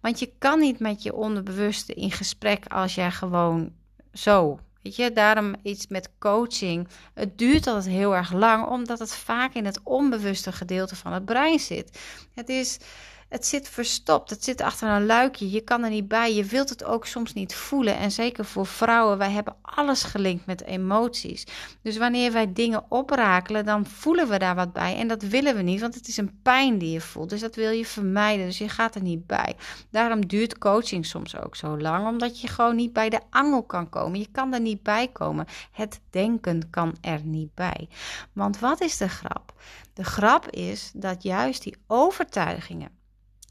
Want 0.00 0.18
je 0.18 0.32
kan 0.38 0.58
niet 0.58 0.78
met 0.78 1.02
je 1.02 1.14
onderbewuste 1.14 1.94
in 1.94 2.10
gesprek 2.10 2.66
als 2.66 2.94
jij 2.94 3.10
gewoon 3.10 3.72
zo 4.12 4.58
Weet 4.86 4.96
je, 4.96 5.12
daarom 5.12 5.54
iets 5.62 5.86
met 5.86 6.10
coaching. 6.18 6.88
Het 7.14 7.38
duurt 7.38 7.66
altijd 7.66 7.86
heel 7.86 8.14
erg 8.14 8.32
lang, 8.32 8.66
omdat 8.66 8.98
het 8.98 9.14
vaak 9.14 9.54
in 9.54 9.64
het 9.64 9.80
onbewuste 9.82 10.52
gedeelte 10.52 10.96
van 10.96 11.12
het 11.12 11.24
brein 11.24 11.58
zit. 11.58 11.98
Het 12.34 12.48
is 12.48 12.78
het 13.28 13.46
zit 13.46 13.68
verstopt. 13.68 14.30
Het 14.30 14.44
zit 14.44 14.60
achter 14.60 14.88
een 14.88 15.06
luikje. 15.06 15.50
Je 15.50 15.60
kan 15.60 15.84
er 15.84 15.90
niet 15.90 16.08
bij. 16.08 16.34
Je 16.34 16.44
wilt 16.44 16.68
het 16.68 16.84
ook 16.84 17.06
soms 17.06 17.32
niet 17.32 17.54
voelen. 17.54 17.96
En 17.96 18.10
zeker 18.10 18.44
voor 18.44 18.66
vrouwen, 18.66 19.18
wij 19.18 19.30
hebben 19.30 19.56
alles 19.62 20.02
gelinkt 20.02 20.46
met 20.46 20.64
emoties. 20.64 21.46
Dus 21.82 21.96
wanneer 21.96 22.32
wij 22.32 22.52
dingen 22.52 22.84
oprakelen, 22.88 23.64
dan 23.64 23.86
voelen 23.86 24.28
we 24.28 24.38
daar 24.38 24.54
wat 24.54 24.72
bij. 24.72 24.96
En 24.96 25.08
dat 25.08 25.22
willen 25.22 25.56
we 25.56 25.62
niet, 25.62 25.80
want 25.80 25.94
het 25.94 26.08
is 26.08 26.16
een 26.16 26.38
pijn 26.42 26.78
die 26.78 26.90
je 26.90 27.00
voelt. 27.00 27.30
Dus 27.30 27.40
dat 27.40 27.54
wil 27.54 27.70
je 27.70 27.86
vermijden. 27.86 28.46
Dus 28.46 28.58
je 28.58 28.68
gaat 28.68 28.94
er 28.94 29.02
niet 29.02 29.26
bij. 29.26 29.56
Daarom 29.90 30.26
duurt 30.26 30.58
coaching 30.58 31.06
soms 31.06 31.36
ook 31.36 31.56
zo 31.56 31.78
lang, 31.78 32.06
omdat 32.06 32.40
je 32.40 32.48
gewoon 32.48 32.76
niet 32.76 32.92
bij 32.92 33.08
de 33.08 33.20
angel 33.30 33.62
kan 33.62 33.88
komen. 33.88 34.18
Je 34.18 34.28
kan 34.32 34.54
er 34.54 34.60
niet 34.60 34.82
bij 34.82 35.08
komen. 35.08 35.46
Het 35.72 36.00
denken 36.10 36.70
kan 36.70 36.94
er 37.00 37.20
niet 37.24 37.54
bij. 37.54 37.88
Want 38.32 38.58
wat 38.58 38.80
is 38.80 38.96
de 38.96 39.08
grap? 39.08 39.54
De 39.94 40.04
grap 40.04 40.50
is 40.50 40.90
dat 40.94 41.22
juist 41.22 41.62
die 41.62 41.76
overtuigingen 41.86 42.95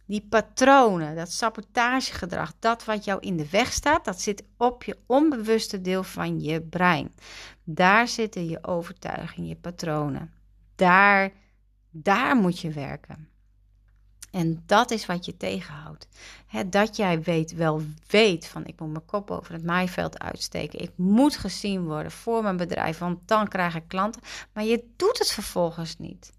die 0.05 0.25
patronen, 0.29 1.15
dat 1.15 1.31
sabotagegedrag, 1.31 2.53
dat 2.59 2.85
wat 2.85 3.05
jou 3.05 3.19
in 3.19 3.37
de 3.37 3.49
weg 3.49 3.71
staat, 3.71 4.05
dat 4.05 4.21
zit 4.21 4.43
op 4.57 4.83
je 4.83 4.97
onbewuste 5.05 5.81
deel 5.81 6.03
van 6.03 6.41
je 6.41 6.61
brein. 6.61 7.13
Daar 7.63 8.07
zitten 8.07 8.49
je 8.49 8.63
overtuigingen, 8.63 9.49
je 9.49 9.55
patronen. 9.55 10.33
Daar, 10.75 11.31
daar 11.89 12.35
moet 12.35 12.59
je 12.59 12.71
werken. 12.71 13.29
En 14.35 14.63
dat 14.65 14.91
is 14.91 15.05
wat 15.05 15.25
je 15.25 15.37
tegenhoudt. 15.37 16.07
dat 16.65 16.95
jij 16.95 17.21
weet, 17.21 17.53
wel 17.53 17.81
weet 18.07 18.47
van 18.47 18.65
ik 18.65 18.79
moet 18.79 18.91
mijn 18.91 19.05
kop 19.05 19.31
over 19.31 19.53
het 19.53 19.63
maaiveld 19.63 20.19
uitsteken. 20.19 20.79
Ik 20.79 20.91
moet 20.95 21.37
gezien 21.37 21.83
worden 21.83 22.11
voor 22.11 22.43
mijn 22.43 22.57
bedrijf, 22.57 22.97
want 22.97 23.27
dan 23.27 23.47
krijg 23.47 23.75
ik 23.75 23.87
klanten. 23.87 24.21
Maar 24.53 24.63
je 24.63 24.83
doet 24.95 25.19
het 25.19 25.31
vervolgens 25.31 25.97
niet. 25.97 26.33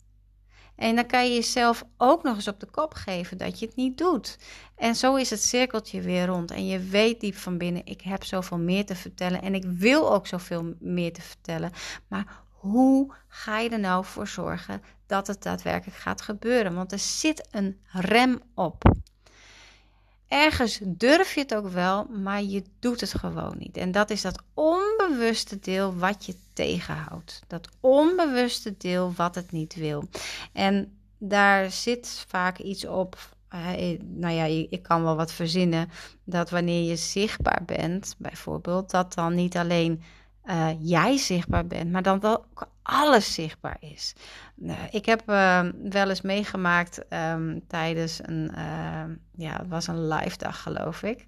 En 0.77 0.95
dan 0.95 1.07
kan 1.07 1.25
je 1.25 1.35
jezelf 1.35 1.85
ook 1.97 2.23
nog 2.23 2.35
eens 2.35 2.49
op 2.49 2.61
de 2.61 2.71
kop 2.71 2.95
geven 2.95 3.39
dat 3.39 3.59
je 3.59 3.67
het 3.67 3.77
niet 3.77 3.99
doet. 3.99 4.39
En 4.77 4.95
zo 4.95 5.15
is 5.15 5.31
het 5.31 5.43
cirkeltje 5.43 6.01
weer 6.01 6.27
rond. 6.27 6.51
En 6.51 6.67
je 6.67 6.79
weet 6.79 7.21
diep 7.21 7.37
van 7.37 7.59
binnen, 7.59 7.87
ik 7.87 8.01
heb 8.01 8.25
zoveel 8.25 8.59
meer 8.59 8.87
te 8.87 8.95
vertellen. 8.95 9.43
En 9.43 9.55
ik 9.55 9.65
wil 9.65 10.13
ook 10.13 10.27
zoveel 10.27 10.75
meer 10.79 11.13
te 11.13 11.23
vertellen. 11.23 11.73
Maar 12.09 12.43
hoe 12.51 13.15
ga 13.29 13.59
je 13.59 13.69
er 13.69 13.81
nou 13.81 14.05
voor 14.05 14.27
zorgen 14.27 14.83
dat 15.07 15.27
het 15.27 15.43
daadwerkelijk 15.43 15.99
gaat 15.99 16.21
gebeuren? 16.21 16.75
Want 16.75 16.93
er 16.93 16.99
zit 16.99 17.49
een 17.51 17.81
rem 17.93 18.43
op. 18.55 18.83
Ergens 20.29 20.81
durf 20.85 21.35
je 21.35 21.41
het 21.41 21.55
ook 21.55 21.69
wel, 21.69 22.05
maar 22.05 22.43
je 22.43 22.63
doet 22.79 23.01
het 23.01 23.15
gewoon 23.15 23.55
niet. 23.59 23.77
En 23.77 23.93
dat 23.93 24.11
is 24.11 24.23
dat 24.23 24.43
onbewuste 24.55 25.59
deel 25.59 25.97
wat 25.97 26.27
je 26.27 26.35
tegenhoudt. 26.53 27.43
Dat 27.47 27.69
onbewuste 27.81 28.75
deel 28.79 29.13
wat 29.17 29.35
het 29.35 29.53
niet 29.53 29.75
wil. 29.75 30.09
En 30.53 30.99
daar 31.19 31.71
zit 31.71 32.25
vaak 32.29 32.59
iets 32.59 32.87
op. 32.87 33.35
Uh, 33.55 33.99
nou 34.01 34.35
ja, 34.35 34.45
ik 34.71 34.83
kan 34.83 35.03
wel 35.03 35.17
wat 35.17 35.33
verzinnen. 35.33 35.91
Dat 36.25 36.51
wanneer 36.51 36.89
je 36.89 36.97
zichtbaar 36.97 37.63
bent, 37.67 38.15
bijvoorbeeld, 38.19 38.91
dat 38.91 39.15
dan 39.15 39.35
niet 39.35 39.57
alleen 39.57 40.03
uh, 40.45 40.69
jij 40.81 41.17
zichtbaar 41.17 41.67
bent, 41.67 41.93
maar 41.93 42.03
dan 42.03 42.23
ook 42.23 42.69
alles 42.87 43.35
zichtbaar 43.35 43.77
is. 43.81 44.15
Ik 44.91 45.07
heb 45.07 45.31
uh, 45.31 45.61
wel 45.83 46.09
eens 46.09 46.21
meegemaakt 46.21 47.05
um, 47.13 47.67
tijdens 47.67 48.21
een, 48.23 48.53
ja, 49.37 49.57
het 49.57 49.69
was 49.69 49.87
een 49.87 50.09
live 50.09 50.37
dag 50.37 50.63
geloof 50.63 51.03
ik, 51.03 51.27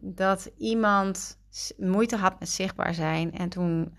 dat 0.00 0.50
iemand 0.58 1.38
moeite 1.76 2.16
had 2.16 2.38
met 2.38 2.48
zichtbaar 2.48 2.94
zijn 2.94 3.32
en 3.32 3.48
toen 3.48 3.96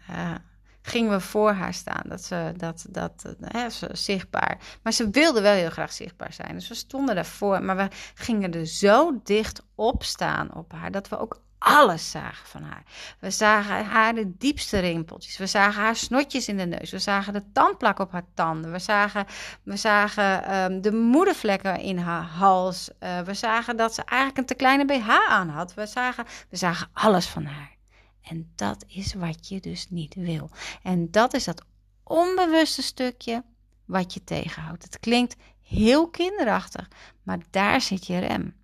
gingen 0.81 1.11
we 1.11 1.19
voor 1.19 1.51
haar 1.51 1.73
staan. 1.73 2.03
Dat 2.05 2.23
ze, 2.23 2.53
dat, 2.57 2.85
dat, 2.89 3.35
hè, 3.41 3.69
ze, 3.69 3.89
zichtbaar. 3.91 4.57
Maar 4.83 4.93
ze 4.93 5.09
wilde 5.09 5.41
wel 5.41 5.53
heel 5.53 5.69
graag 5.69 5.91
zichtbaar 5.91 6.33
zijn. 6.33 6.53
Dus 6.53 6.67
we 6.67 6.75
stonden 6.75 7.15
daarvoor. 7.15 7.63
Maar 7.63 7.75
we 7.75 7.87
gingen 8.13 8.53
er 8.53 8.65
zo 8.65 9.19
dicht 9.23 9.63
op 9.75 10.03
staan 10.03 10.53
op 10.55 10.71
haar. 10.71 10.91
Dat 10.91 11.09
we 11.09 11.17
ook 11.17 11.41
alles 11.59 12.11
zagen 12.11 12.47
van 12.47 12.63
haar. 12.63 12.83
We 13.19 13.31
zagen 13.31 13.85
haar 13.85 14.13
de 14.13 14.37
diepste 14.37 14.79
rimpeltjes. 14.79 15.37
We 15.37 15.47
zagen 15.47 15.81
haar 15.81 15.95
snotjes 15.95 16.47
in 16.47 16.57
de 16.57 16.65
neus. 16.65 16.91
We 16.91 16.99
zagen 16.99 17.33
de 17.33 17.43
tandplak 17.53 17.99
op 17.99 18.11
haar 18.11 18.25
tanden. 18.33 18.71
We 18.71 18.79
zagen, 18.79 19.25
we 19.63 19.77
zagen 19.77 20.55
um, 20.55 20.81
de 20.81 20.91
moedervlekken 20.91 21.79
in 21.79 21.97
haar 21.97 22.23
hals. 22.23 22.89
Uh, 22.99 23.19
we 23.19 23.33
zagen 23.33 23.77
dat 23.77 23.93
ze 23.93 24.03
eigenlijk 24.03 24.39
een 24.39 24.45
te 24.45 24.55
kleine 24.55 24.85
BH 24.85 25.09
aan 25.29 25.49
had. 25.49 25.73
We 25.73 25.85
zagen, 25.85 26.25
we 26.49 26.57
zagen 26.57 26.89
alles 26.93 27.27
van 27.27 27.45
haar. 27.45 27.77
En 28.21 28.51
dat 28.55 28.85
is 28.87 29.13
wat 29.13 29.47
je 29.47 29.59
dus 29.59 29.89
niet 29.89 30.15
wil. 30.15 30.49
En 30.83 31.11
dat 31.11 31.33
is 31.33 31.43
dat 31.43 31.65
onbewuste 32.03 32.81
stukje 32.81 33.43
wat 33.85 34.13
je 34.13 34.23
tegenhoudt. 34.23 34.83
Het 34.83 34.99
klinkt 34.99 35.35
heel 35.61 36.09
kinderachtig, 36.09 36.87
maar 37.23 37.39
daar 37.49 37.81
zit 37.81 38.07
je 38.07 38.19
rem. 38.19 38.55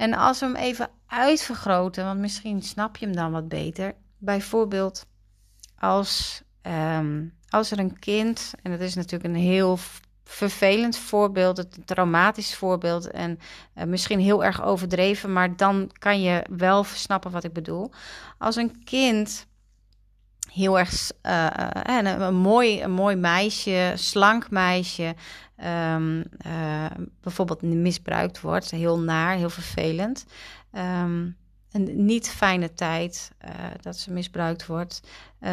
En 0.00 0.14
als 0.14 0.40
we 0.40 0.46
hem 0.46 0.56
even 0.56 0.90
uitvergroten, 1.06 2.04
want 2.04 2.20
misschien 2.20 2.62
snap 2.62 2.96
je 2.96 3.06
hem 3.06 3.14
dan 3.14 3.32
wat 3.32 3.48
beter. 3.48 3.94
Bijvoorbeeld 4.18 5.06
als, 5.78 6.42
um, 6.62 7.34
als 7.48 7.70
er 7.70 7.78
een 7.78 7.98
kind, 7.98 8.52
en 8.62 8.70
dat 8.70 8.80
is 8.80 8.94
natuurlijk 8.94 9.34
een 9.34 9.40
heel 9.40 9.78
vervelend 10.24 10.96
voorbeeld, 10.96 11.58
een 11.58 11.84
traumatisch 11.84 12.54
voorbeeld 12.54 13.10
en 13.10 13.38
uh, 13.74 13.84
misschien 13.84 14.20
heel 14.20 14.44
erg 14.44 14.62
overdreven, 14.62 15.32
maar 15.32 15.56
dan 15.56 15.90
kan 15.98 16.22
je 16.22 16.44
wel 16.50 16.84
snappen 16.84 17.30
wat 17.30 17.44
ik 17.44 17.52
bedoel. 17.52 17.90
Als 18.38 18.56
een 18.56 18.84
kind 18.84 19.46
heel 20.52 20.78
erg 20.78 21.10
uh, 21.22 21.46
een, 21.82 22.06
een, 22.06 22.34
mooi, 22.34 22.82
een 22.82 22.90
mooi 22.90 23.16
meisje, 23.16 23.92
slank 23.94 24.50
meisje, 24.50 25.14
um, 25.94 26.24
uh, 26.46 26.86
bijvoorbeeld 27.20 27.62
misbruikt 27.62 28.40
wordt, 28.40 28.70
heel 28.70 28.98
naar, 28.98 29.36
heel 29.36 29.50
vervelend. 29.50 30.26
Um, 30.72 31.38
een 31.70 32.04
niet 32.04 32.28
fijne 32.28 32.74
tijd 32.74 33.32
dat 33.80 33.96
ze 33.96 34.12
misbruikt 34.12 34.66
wordt, 34.66 35.00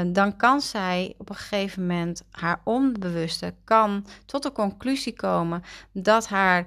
dan 0.08 0.36
kan 0.36 0.62
zij 0.62 1.13
op 1.18 1.30
een 1.30 1.36
gegeven 1.36 1.82
moment 1.82 2.24
haar 2.32 2.62
onbewuste 2.63 3.54
kan 3.63 4.06
tot 4.25 4.44
de 4.44 4.51
conclusie 4.51 5.13
komen 5.13 5.63
dat 5.92 6.27
haar 6.27 6.66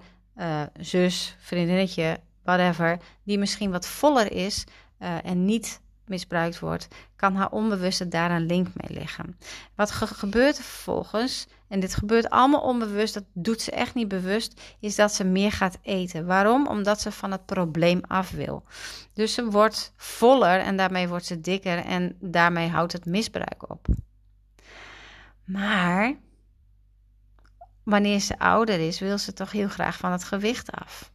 zus, 0.81 1.37
vriendinnetje, 1.39 2.21
whatever, 2.43 2.99
die 3.25 3.39
misschien 3.39 3.71
wat 3.71 3.87
voller 3.87 4.33
is 4.33 4.65
en 4.99 5.45
niet 5.45 5.81
misbruikt 6.11 6.59
wordt, 6.59 6.88
kan 7.17 7.35
haar 7.35 7.50
onbewuste 7.50 8.09
daar 8.09 8.31
een 8.31 8.47
link 8.47 8.67
mee 8.75 8.99
leggen. 8.99 9.38
Wat 9.75 9.90
ge 9.90 10.07
gebeurt 10.07 10.59
er 10.59 10.64
vervolgens, 10.64 11.47
en 11.71 11.81
dit 11.81 11.95
gebeurt 11.95 12.31
allemaal 12.31 12.61
onbewust, 12.61 13.14
dat 13.14 13.25
doet 13.33 13.61
ze 13.61 13.71
echt 13.71 13.95
niet 13.95 14.09
bewust, 14.09 14.61
is 14.81 14.97
dat 14.97 15.14
ze 15.14 15.25
meer 15.25 15.52
gaat 15.52 15.79
eten. 15.83 16.26
Waarom? 16.26 16.67
Omdat 16.67 17.00
ze 17.00 17.12
van 17.12 17.31
het 17.31 17.47
probleem 17.47 18.00
af 18.07 18.31
wil. 18.31 18.64
Dus 19.14 19.35
ze 19.35 19.45
wordt 19.45 19.93
voller 19.97 20.61
en 20.61 20.76
daarmee 20.76 21.09
wordt 21.09 21.26
ze 21.26 21.40
dikker 21.40 21.79
en 21.79 22.17
daarmee 22.21 22.69
houdt 22.69 22.93
het 22.93 23.05
misbruik 23.05 23.71
op. 23.71 23.87
Maar 25.45 26.14
wanneer 27.83 28.21
ze 28.21 28.38
ouder 28.38 28.81
is, 28.87 28.99
wil 28.99 29.19
ze 29.19 29.33
toch 29.33 29.52
heel 29.52 29.69
graag 29.69 29.97
van 29.97 30.12
het 30.12 30.25
gewicht 30.25 30.73
af. 30.73 31.12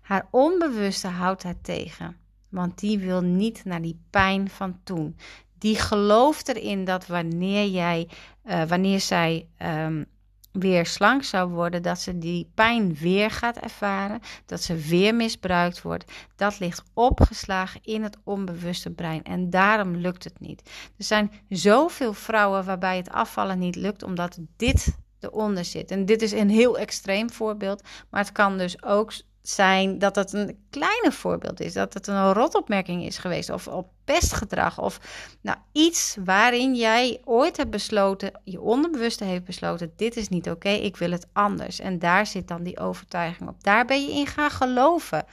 Haar 0.00 0.28
onbewuste 0.30 1.08
houdt 1.08 1.42
haar 1.42 1.60
tegen. 1.60 2.16
Want 2.54 2.78
die 2.78 2.98
wil 2.98 3.20
niet 3.20 3.64
naar 3.64 3.82
die 3.82 4.00
pijn 4.10 4.50
van 4.50 4.80
toen. 4.84 5.16
Die 5.58 5.76
gelooft 5.76 6.48
erin 6.48 6.84
dat 6.84 7.06
wanneer 7.06 7.66
jij, 7.66 8.08
uh, 8.44 8.62
wanneer 8.62 9.00
zij 9.00 9.48
um, 9.58 10.06
weer 10.52 10.86
slank 10.86 11.24
zou 11.24 11.50
worden, 11.50 11.82
dat 11.82 12.00
ze 12.00 12.18
die 12.18 12.50
pijn 12.54 12.94
weer 12.94 13.30
gaat 13.30 13.56
ervaren, 13.56 14.20
dat 14.46 14.62
ze 14.62 14.76
weer 14.76 15.14
misbruikt 15.14 15.82
wordt. 15.82 16.12
Dat 16.36 16.58
ligt 16.58 16.82
opgeslagen 16.92 17.80
in 17.82 18.02
het 18.02 18.18
onbewuste 18.24 18.90
brein 18.90 19.22
en 19.22 19.50
daarom 19.50 19.96
lukt 19.96 20.24
het 20.24 20.40
niet. 20.40 20.70
Er 20.98 21.04
zijn 21.04 21.30
zoveel 21.48 22.12
vrouwen 22.12 22.64
waarbij 22.64 22.96
het 22.96 23.10
afvallen 23.10 23.58
niet 23.58 23.76
lukt, 23.76 24.02
omdat 24.02 24.38
dit 24.56 24.96
eronder 25.20 25.64
zit. 25.64 25.90
En 25.90 26.04
dit 26.04 26.22
is 26.22 26.32
een 26.32 26.50
heel 26.50 26.78
extreem 26.78 27.30
voorbeeld, 27.30 27.82
maar 28.10 28.20
het 28.20 28.32
kan 28.32 28.58
dus 28.58 28.82
ook 28.82 29.12
zijn 29.46 29.98
dat 29.98 30.16
het 30.16 30.32
een 30.32 30.58
kleine 30.70 31.12
voorbeeld 31.12 31.60
is. 31.60 31.72
Dat 31.72 31.94
het 31.94 32.06
een 32.06 32.32
rotopmerking 32.32 33.04
is 33.04 33.18
geweest. 33.18 33.50
Of 33.50 33.68
op 33.68 33.88
pestgedrag. 34.04 34.78
Of 34.78 35.00
nou, 35.40 35.58
iets 35.72 36.16
waarin 36.24 36.74
jij 36.74 37.20
ooit 37.24 37.56
hebt 37.56 37.70
besloten, 37.70 38.40
je 38.44 38.60
onderbewuste 38.60 39.24
heeft 39.24 39.44
besloten: 39.44 39.92
dit 39.96 40.16
is 40.16 40.28
niet 40.28 40.50
oké, 40.50 40.68
ik 40.68 40.96
wil 40.96 41.10
het 41.10 41.26
anders. 41.32 41.80
En 41.80 41.98
daar 41.98 42.26
zit 42.26 42.48
dan 42.48 42.62
die 42.62 42.78
overtuiging 42.78 43.48
op. 43.48 43.62
Daar 43.64 43.84
ben 43.84 44.02
je 44.02 44.12
in 44.12 44.26
gaan 44.26 44.50
geloven. 44.50 45.24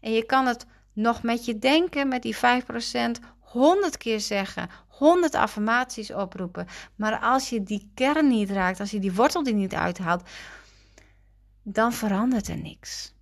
En 0.00 0.12
je 0.12 0.24
kan 0.24 0.46
het 0.46 0.66
nog 0.92 1.22
met 1.22 1.44
je 1.44 1.58
denken, 1.58 2.08
met 2.08 2.22
die 2.22 2.36
5%, 2.36 2.38
100 3.38 3.96
keer 3.96 4.20
zeggen, 4.20 4.68
100 4.88 5.34
affirmaties 5.34 6.12
oproepen. 6.12 6.66
Maar 6.96 7.18
als 7.18 7.48
je 7.48 7.62
die 7.62 7.90
kern 7.94 8.28
niet 8.28 8.50
raakt, 8.50 8.80
als 8.80 8.90
je 8.90 8.98
die 8.98 9.12
wortel 9.12 9.42
die 9.42 9.54
niet 9.54 9.74
uithaalt, 9.74 10.22
dan 11.62 11.92
verandert 11.92 12.48
er 12.48 12.58
niks. 12.58 13.12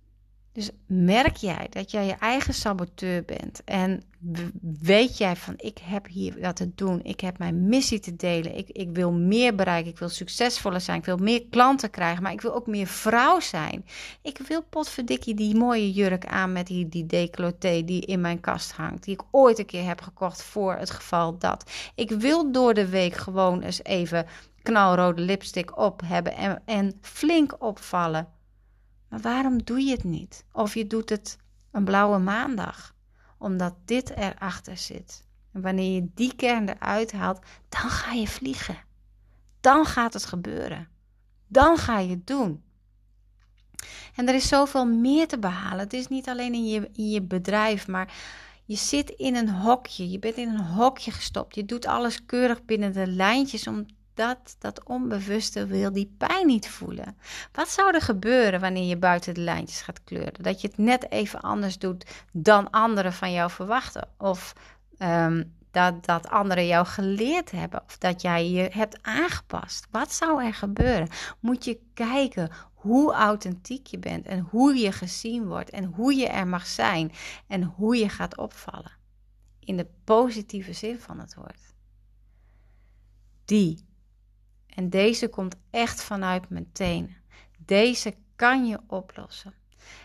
Dus 0.59 0.69
merk 0.85 1.35
jij 1.35 1.67
dat 1.69 1.91
jij 1.91 2.05
je 2.05 2.13
eigen 2.13 2.53
saboteur 2.53 3.25
bent? 3.25 3.63
En 3.63 4.03
weet 4.79 5.17
jij 5.17 5.35
van 5.35 5.53
ik 5.57 5.77
heb 5.81 6.07
hier 6.07 6.39
wat 6.41 6.55
te 6.55 6.71
doen, 6.75 6.99
ik 7.03 7.19
heb 7.19 7.37
mijn 7.37 7.67
missie 7.67 7.99
te 7.99 8.15
delen, 8.15 8.57
ik, 8.57 8.69
ik 8.69 8.89
wil 8.93 9.11
meer 9.11 9.55
bereiken, 9.55 9.91
ik 9.91 9.99
wil 9.99 10.09
succesvoller 10.09 10.81
zijn, 10.81 10.97
ik 10.97 11.05
wil 11.05 11.17
meer 11.17 11.43
klanten 11.49 11.89
krijgen, 11.89 12.23
maar 12.23 12.31
ik 12.31 12.41
wil 12.41 12.55
ook 12.55 12.67
meer 12.67 12.87
vrouw 12.87 13.39
zijn. 13.39 13.85
Ik 14.21 14.37
wil 14.37 14.63
potverdikkie 14.69 15.35
die 15.35 15.55
mooie 15.55 15.91
jurk 15.91 16.25
aan 16.25 16.51
met 16.51 16.67
die, 16.67 16.89
die 16.89 17.05
decolleté 17.05 17.83
die 17.85 18.05
in 18.05 18.21
mijn 18.21 18.39
kast 18.39 18.71
hangt, 18.71 19.03
die 19.03 19.13
ik 19.13 19.23
ooit 19.31 19.59
een 19.59 19.65
keer 19.65 19.85
heb 19.85 20.01
gekocht 20.01 20.43
voor 20.43 20.75
het 20.75 20.89
geval 20.89 21.37
dat. 21.37 21.71
Ik 21.95 22.11
wil 22.11 22.51
door 22.51 22.73
de 22.73 22.89
week 22.89 23.13
gewoon 23.13 23.61
eens 23.61 23.83
even 23.83 24.25
knalrode 24.63 25.21
lipstick 25.21 25.77
op 25.77 26.01
hebben 26.05 26.35
en, 26.35 26.61
en 26.65 26.97
flink 27.01 27.55
opvallen. 27.63 28.37
Maar 29.09 29.19
waarom 29.19 29.63
doe 29.63 29.81
je 29.81 29.91
het 29.91 30.03
niet? 30.03 30.45
Of 30.51 30.73
je 30.73 30.87
doet 30.87 31.09
het 31.09 31.37
een 31.71 31.83
blauwe 31.83 32.17
maandag, 32.17 32.95
omdat 33.37 33.75
dit 33.85 34.09
erachter 34.09 34.77
zit. 34.77 35.27
En 35.51 35.61
wanneer 35.61 35.95
je 35.95 36.09
die 36.15 36.35
kern 36.35 36.69
eruit 36.69 37.11
haalt, 37.11 37.45
dan 37.69 37.89
ga 37.89 38.11
je 38.11 38.27
vliegen. 38.27 38.77
Dan 39.61 39.85
gaat 39.85 40.13
het 40.13 40.25
gebeuren. 40.25 40.87
Dan 41.47 41.77
ga 41.77 41.99
je 41.99 42.09
het 42.09 42.27
doen. 42.27 42.63
En 44.15 44.27
er 44.27 44.35
is 44.35 44.47
zoveel 44.47 44.85
meer 44.85 45.27
te 45.27 45.39
behalen. 45.39 45.79
Het 45.79 45.93
is 45.93 46.07
niet 46.07 46.29
alleen 46.29 46.53
in 46.53 46.67
je, 46.67 46.89
in 46.93 47.09
je 47.09 47.21
bedrijf, 47.21 47.87
maar 47.87 48.13
je 48.65 48.75
zit 48.75 49.09
in 49.09 49.35
een 49.35 49.49
hokje. 49.49 50.09
Je 50.09 50.19
bent 50.19 50.35
in 50.35 50.49
een 50.49 50.65
hokje 50.65 51.11
gestopt. 51.11 51.55
Je 51.55 51.65
doet 51.65 51.85
alles 51.85 52.25
keurig 52.25 52.65
binnen 52.65 52.93
de 52.93 53.07
lijntjes 53.07 53.67
om 53.67 53.85
dat, 54.19 54.55
dat 54.59 54.83
onbewuste 54.83 55.65
wil 55.65 55.91
die 55.91 56.15
pijn 56.17 56.47
niet 56.47 56.69
voelen. 56.69 57.17
Wat 57.51 57.69
zou 57.69 57.93
er 57.93 58.01
gebeuren 58.01 58.59
wanneer 58.59 58.83
je 58.83 58.97
buiten 58.97 59.33
de 59.33 59.41
lijntjes 59.41 59.81
gaat 59.81 60.03
kleuren? 60.03 60.43
Dat 60.43 60.61
je 60.61 60.67
het 60.67 60.77
net 60.77 61.11
even 61.11 61.39
anders 61.39 61.77
doet 61.77 62.25
dan 62.31 62.69
anderen 62.69 63.13
van 63.13 63.31
jou 63.31 63.51
verwachten. 63.51 64.07
Of 64.17 64.53
ehm, 64.97 65.43
dat, 65.71 66.05
dat 66.05 66.29
anderen 66.29 66.67
jou 66.67 66.85
geleerd 66.85 67.51
hebben. 67.51 67.83
Of 67.85 67.97
dat 67.97 68.21
jij 68.21 68.49
je 68.49 68.69
hebt 68.73 68.99
aangepast. 69.01 69.87
Wat 69.91 70.13
zou 70.13 70.43
er 70.43 70.53
gebeuren? 70.53 71.09
Moet 71.39 71.65
je 71.65 71.79
kijken 71.93 72.51
hoe 72.73 73.13
authentiek 73.13 73.87
je 73.87 73.99
bent. 73.99 74.25
En 74.25 74.39
hoe 74.39 74.75
je 74.75 74.91
gezien 74.91 75.47
wordt. 75.47 75.69
En 75.69 75.83
hoe 75.83 76.15
je 76.15 76.27
er 76.27 76.47
mag 76.47 76.65
zijn. 76.67 77.11
En 77.47 77.63
hoe 77.63 77.97
je 77.97 78.09
gaat 78.09 78.37
opvallen. 78.37 78.91
In 79.59 79.77
de 79.77 79.87
positieve 80.03 80.73
zin 80.73 80.99
van 80.99 81.19
het 81.19 81.35
woord. 81.35 81.73
Die 83.45 83.87
en 84.75 84.89
deze 84.89 85.27
komt 85.27 85.55
echt 85.69 86.03
vanuit 86.03 86.49
mijn 86.49 86.71
tenen. 86.71 87.17
Deze 87.57 88.15
kan 88.35 88.65
je 88.65 88.79
oplossen. 88.87 89.53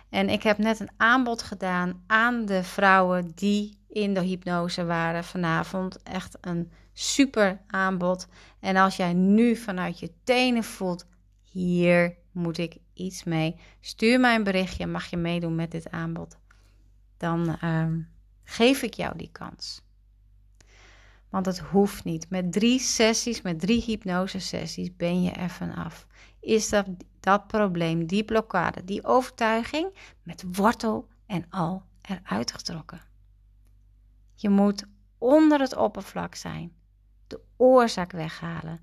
En 0.09 0.29
ik 0.29 0.43
heb 0.43 0.59
net 0.59 0.81
een 0.81 0.91
aanbod 0.97 1.43
gedaan 1.43 2.03
aan 2.07 2.47
de 2.47 2.65
vrouwen 2.65 3.33
die 3.35 3.79
in 3.89 4.15
de 4.15 4.21
hypnose 4.21 4.85
waren 4.85 5.25
vanavond. 5.25 6.03
Echt 6.03 6.37
een 6.41 6.71
super 6.93 7.61
aanbod. 7.67 8.27
En 8.61 8.77
als 8.77 8.97
jij 8.97 9.13
nu 9.13 9.57
vanuit 9.57 9.99
je 9.99 10.13
tenen 10.25 10.65
voelt, 10.65 11.07
hier 11.43 12.17
moet 12.33 12.59
ik 12.59 12.77
iets 12.93 13.25
mee. 13.25 13.57
Stuur 13.81 14.21
mij 14.21 14.35
een 14.35 14.45
berichtje, 14.45 14.87
mag 14.87 15.07
je 15.07 15.17
meedoen 15.17 15.55
met 15.55 15.71
dit 15.71 15.91
aanbod. 15.91 16.39
Dan 17.17 17.59
uh, 17.65 17.87
geef 18.45 18.83
ik 18.83 18.95
jou 18.95 19.17
die 19.17 19.31
kans. 19.33 19.83
Want 21.35 21.47
het 21.47 21.59
hoeft 21.59 22.05
niet. 22.05 22.31
Met 22.31 22.53
drie 22.53 22.79
sessies, 22.79 23.43
met 23.43 23.61
drie 23.61 23.83
hypnosesessies 23.83 24.97
ben 24.97 25.23
je 25.23 25.31
er 25.31 25.51
vanaf. 25.51 26.07
Is 26.41 26.69
dat, 26.69 26.87
dat 27.21 27.47
probleem, 27.47 28.07
die 28.07 28.25
blokkade, 28.25 28.85
die 28.85 29.05
overtuiging 29.05 29.95
met 30.23 30.45
wortel 30.53 31.09
en 31.27 31.47
al 31.51 31.83
eruit 32.03 32.53
getrokken. 32.53 33.01
Je 34.35 34.49
moet 34.49 34.87
onder 35.19 35.61
het 35.61 35.77
oppervlak 35.77 36.35
zijn, 36.35 36.73
de 37.27 37.41
oorzaak 37.57 38.13
weghalen 38.13 38.81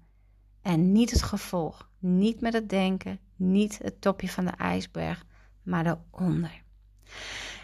en 0.61 0.91
niet 0.91 1.11
het 1.11 1.23
gevolg. 1.23 1.89
Niet 1.99 2.41
met 2.41 2.53
het 2.53 2.69
denken, 2.69 3.19
niet 3.35 3.77
het 3.77 4.01
topje 4.01 4.29
van 4.29 4.45
de 4.45 4.51
ijsberg, 4.51 5.25
maar 5.63 5.83
daaronder. 5.83 6.63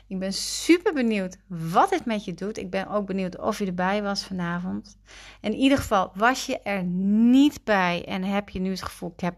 Ik 0.08 0.20
ben 0.20 0.34
super 0.34 0.94
benieuwd 0.94 1.38
wat 1.48 1.90
dit 1.90 2.06
met 2.06 2.26
je 2.26 2.34
doet. 2.34 2.58
Ik 2.58 2.70
ben 2.70 2.88
ook 2.88 3.06
benieuwd 3.06 3.38
of 3.40 3.60
je 3.60 3.66
erbij 3.66 4.04
was 4.04 4.24
vanavond. 4.24 4.98
In 5.42 5.54
ieder 5.54 5.78
geval, 5.78 6.12
was 6.14 6.46
je 6.46 6.60
er 6.60 6.84
niet 6.84 7.64
bij 7.64 8.06
en 8.06 8.24
heb 8.24 8.50
je 8.50 8.60
nu 8.60 8.70
het 8.70 8.84
gevoel, 8.84 9.12
ik 9.14 9.20
heb 9.20 9.36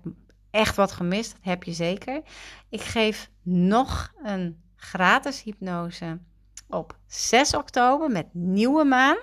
echt 0.52 0.76
wat 0.76 0.92
gemist. 0.92 1.32
Dat 1.32 1.44
heb 1.44 1.64
je 1.64 1.74
zeker. 1.74 2.22
Ik 2.70 2.82
geef 2.82 3.30
nog 3.42 4.14
een 4.24 4.62
gratis 4.76 5.44
hypnose 5.44 6.20
op 6.68 6.98
6 7.08 7.56
oktober 7.56 8.10
met 8.10 8.26
nieuwe 8.34 8.84
maan. 8.84 9.18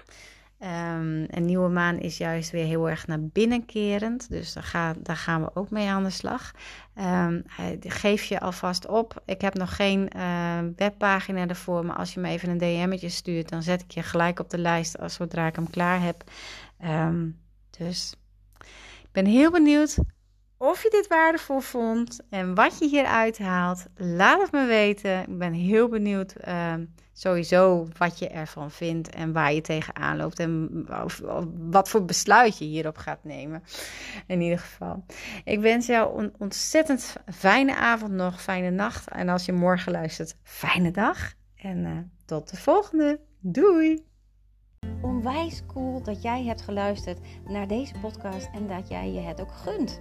Um, 0.61 1.25
en 1.25 1.45
nieuwe 1.45 1.69
maan 1.69 1.99
is 1.99 2.19
juist 2.19 2.51
weer 2.51 2.65
heel 2.65 2.89
erg 2.89 3.07
naar 3.07 3.21
binnenkerend. 3.21 4.31
Dus 4.31 4.53
daar, 4.53 4.95
daar 4.99 5.17
gaan 5.17 5.43
we 5.43 5.51
ook 5.55 5.71
mee 5.71 5.89
aan 5.89 6.05
de 6.05 6.11
slag. 6.11 6.53
Um, 7.01 7.43
geef 7.81 8.25
je 8.25 8.41
alvast 8.41 8.87
op. 8.87 9.23
Ik 9.25 9.41
heb 9.41 9.55
nog 9.55 9.77
geen 9.77 10.11
uh, 10.17 10.59
webpagina 10.77 11.47
ervoor. 11.47 11.87
Maar 11.87 11.97
als 11.97 12.15
je 12.15 12.21
me 12.21 12.29
even 12.29 12.49
een 12.49 12.59
DM'tje 12.59 13.09
stuurt, 13.09 13.49
dan 13.49 13.63
zet 13.63 13.83
ik 13.83 13.91
je 13.91 14.03
gelijk 14.03 14.39
op 14.39 14.51
de 14.51 14.59
lijst 14.59 14.99
als 14.99 15.15
zodra 15.15 15.47
ik 15.47 15.57
hem 15.57 15.71
klaar 15.71 16.01
heb. 16.03 16.25
Dus 17.79 18.15
ik 19.03 19.13
ben 19.13 19.27
heel 19.27 19.51
benieuwd 19.51 19.99
of 20.59 20.83
je 20.83 20.91
dit 20.91 21.07
waardevol 21.07 21.61
vond 21.61 22.21
en 22.31 22.55
wat 22.55 22.79
je 22.79 22.89
hieruit 22.89 23.39
haalt. 23.39 23.87
Laat 23.97 24.41
het 24.41 24.53
me 24.53 24.67
weten. 24.67 25.21
Ik 25.21 25.39
ben 25.39 25.53
heel 25.53 25.89
benieuwd 25.89 26.35
uh, 26.49 26.75
sowieso 27.13 27.89
wat 27.99 28.19
je 28.19 28.29
ervan 28.29 28.71
vindt 28.71 29.11
en 29.11 29.33
waar 29.33 29.53
je 29.53 29.61
tegenaan 29.61 30.17
loopt 30.17 30.39
en 30.39 30.87
of, 31.05 31.21
wat 31.59 31.89
voor 31.89 32.05
besluit 32.05 32.59
je 32.59 32.65
hierop 32.65 32.97
gaat 32.97 33.25
nemen. 33.25 33.63
In 34.27 34.41
ieder 34.41 34.59
geval. 34.59 35.05
Ik 35.45 35.61
wens 35.61 35.87
jou 35.87 36.23
een 36.23 36.35
ontzettend 36.39 37.17
fijne 37.33 37.77
avond 37.77 38.13
nog, 38.13 38.43
fijne 38.43 38.71
nacht. 38.71 39.09
En 39.09 39.29
als 39.29 39.45
je 39.45 39.53
morgen 39.53 39.93
luistert, 39.93 40.37
fijne 40.43 40.91
dag. 40.91 41.33
En 41.57 41.79
uh, 41.85 41.99
tot 42.25 42.51
de 42.51 42.57
volgende. 42.57 43.21
Doei! 43.41 44.05
Onwijs 45.03 45.63
cool 45.67 46.03
dat 46.03 46.23
jij 46.23 46.45
hebt 46.45 46.63
geluisterd 46.63 47.19
naar 47.49 47.69
deze 47.69 47.95
podcast 48.01 48.49
en 48.55 48.67
dat 48.67 48.89
jij 48.89 49.13
je 49.13 49.21
het 49.21 49.41
ook 49.41 49.53
gunt. 49.53 50.01